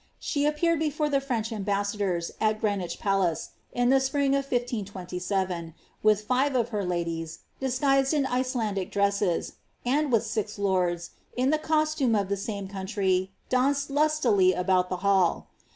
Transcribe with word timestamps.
She 0.19 0.47
appeared 0.47 0.79
before 0.79 1.09
the 1.09 1.21
French 1.21 1.51
ambassadon, 1.51 2.23
il 2.41 2.53
Greenwich 2.55 2.97
Palace, 2.97 3.51
in 3.71 3.89
the 3.89 3.99
spring 3.99 4.29
of 4.29 4.45
1527, 4.45 5.75
with 6.01 6.23
five 6.25 6.55
of 6.55 6.69
her 6.69 6.83
ladies, 6.83 7.41
di^ 7.61 7.67
guised 7.79 8.11
in 8.11 8.25
Icelandic 8.25 8.91
dresses, 8.91 9.57
and 9.85 10.11
with 10.11 10.25
six 10.25 10.57
lords, 10.57 11.11
in 11.37 11.51
the 11.51 11.59
costume 11.59 12.15
of 12.15 12.29
the 12.29 12.35
same 12.37 12.67
country, 12.67 13.29
^ 13.47 13.49
daunced 13.55 13.91
lustily 13.91 14.53
about 14.53 14.89
the 14.89 14.97
hall. 15.05 15.49